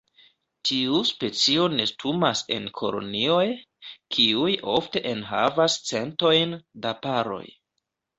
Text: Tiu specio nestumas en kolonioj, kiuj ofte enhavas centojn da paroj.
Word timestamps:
Tiu 0.67 0.99
specio 1.07 1.65
nestumas 1.73 2.41
en 2.55 2.65
kolonioj, 2.79 3.43
kiuj 4.17 4.55
ofte 4.77 5.03
enhavas 5.11 5.77
centojn 5.91 6.57
da 6.87 6.95
paroj. 7.05 7.43